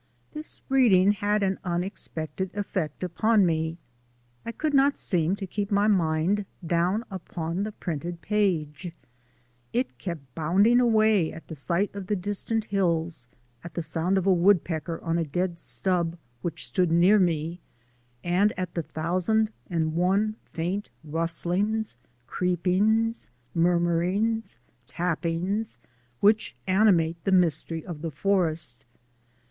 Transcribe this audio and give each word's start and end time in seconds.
This 0.33 0.61
reading 0.67 1.11
had 1.11 1.43
an 1.43 1.59
unexpected 1.63 2.49
effect 2.55 3.03
upon 3.03 3.45
me. 3.45 3.77
I 4.43 4.51
could 4.51 4.73
not 4.73 4.97
seem 4.97 5.35
to 5.35 5.45
keep 5.45 5.69
my 5.69 5.87
mind 5.87 6.45
down 6.65 7.03
upon 7.11 7.61
the 7.61 7.71
printed 7.71 8.19
page; 8.19 8.93
it 9.71 9.99
kept 9.99 10.33
bounding 10.33 10.79
away 10.79 11.31
at 11.31 11.47
the 11.47 11.53
sight 11.53 11.93
of 11.93 12.07
the 12.07 12.15
distant 12.15 12.63
hills, 12.65 13.27
at 13.63 13.75
the 13.75 13.83
sound 13.83 14.17
of 14.17 14.25
a 14.25 14.33
woodpecker 14.33 14.99
on 15.03 15.19
a 15.19 15.23
dead 15.23 15.59
stub 15.59 16.17
which 16.41 16.65
stood 16.65 16.89
near 16.91 17.19
me, 17.19 17.59
and 18.23 18.53
at 18.57 18.73
the 18.73 18.81
thousand 18.81 19.51
and 19.69 19.93
one 19.93 20.35
faint 20.51 20.89
rustlings, 21.03 21.95
creepings, 22.25 23.29
murmurings, 23.53 24.57
tappings, 24.87 25.77
which 26.21 26.55
animate 26.65 27.23
the 27.23 27.31
mystery 27.31 27.85
of 27.85 28.01
the 28.01 28.09
forest. 28.09 28.83